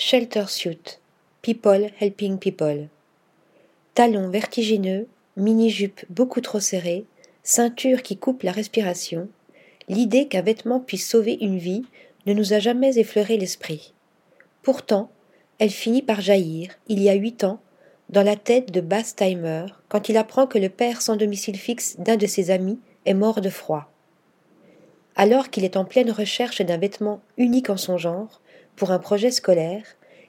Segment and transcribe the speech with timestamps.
[0.00, 1.00] Shelter suit.
[1.42, 2.86] People helping people.
[3.94, 7.04] Talons vertigineux, mini-jupe beaucoup trop serrée,
[7.42, 9.28] ceinture qui coupe la respiration,
[9.88, 11.84] l'idée qu'un vêtement puisse sauver une vie
[12.26, 13.92] ne nous a jamais effleuré l'esprit.
[14.62, 15.10] Pourtant,
[15.58, 17.58] elle finit par jaillir, il y a huit ans,
[18.08, 18.84] dans la tête de
[19.16, 23.14] Timer quand il apprend que le père sans domicile fixe d'un de ses amis est
[23.14, 23.90] mort de froid.
[25.16, 28.40] Alors qu'il est en pleine recherche d'un vêtement unique en son genre,
[28.78, 29.82] pour un projet scolaire,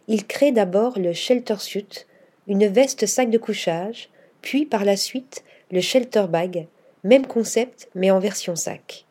[0.07, 2.07] il crée d'abord le shelter suit,
[2.47, 4.09] une veste sac de couchage,
[4.41, 6.67] puis par la suite le shelter bag,
[7.03, 9.05] même concept mais en version sac.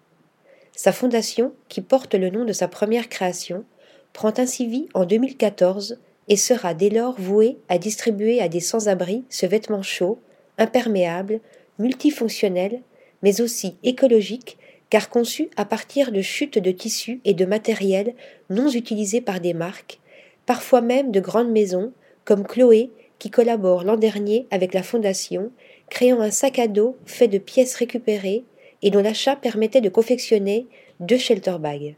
[0.74, 3.64] Sa fondation, qui porte le nom de sa première création,
[4.12, 9.24] prend ainsi vie en 2014 et sera dès lors vouée à distribuer à des sans-abri
[9.30, 10.18] ce vêtement chaud,
[10.58, 11.40] imperméable,
[11.78, 12.82] multifonctionnel,
[13.22, 14.58] mais aussi écologique,
[14.90, 18.14] car conçu à partir de chutes de tissus et de matériel
[18.50, 20.00] non utilisés par des marques,
[20.46, 21.92] parfois même de grandes maisons,
[22.24, 25.50] comme Chloé, qui collabore l'an dernier avec la Fondation,
[25.90, 28.44] créant un sac à dos fait de pièces récupérées
[28.82, 30.66] et dont l'achat permettait de confectionner
[31.00, 31.96] deux shelter bags.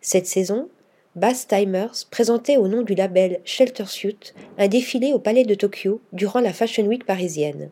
[0.00, 0.68] Cette saison,
[1.16, 6.00] Bass Timers présentait au nom du label Shelter Suit un défilé au Palais de Tokyo
[6.12, 7.70] durant la Fashion Week parisienne.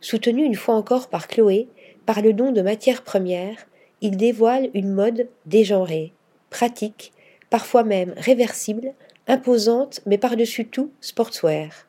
[0.00, 1.68] Soutenu une fois encore par Chloé,
[2.06, 3.66] par le don de matières premières,
[4.00, 6.12] il dévoile une mode dégenrée,
[6.50, 7.12] pratique,
[7.50, 8.92] parfois même réversible,
[9.26, 11.86] imposante mais par-dessus tout sportswear.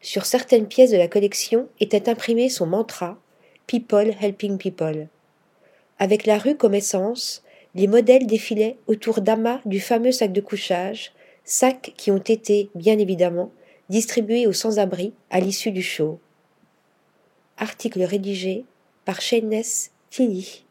[0.00, 3.18] Sur certaines pièces de la collection était imprimé son mantra
[3.66, 5.08] People helping people.
[5.98, 7.42] Avec la rue comme essence,
[7.74, 11.12] les modèles défilaient autour d'amas du fameux sac de couchage,
[11.44, 13.50] sacs qui ont été, bien évidemment,
[13.88, 16.20] distribués aux sans-abri à l'issue du show.
[17.56, 18.64] Article rédigé
[19.04, 20.63] par Shayness Tilly.